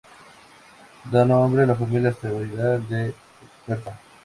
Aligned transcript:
Da 1.11 1.25
nombre 1.25 1.61
a 1.61 1.65
la 1.67 1.75
familia 1.75 2.09
asteroidal 2.09 2.89
de 2.89 3.13
Herta. 3.67 3.99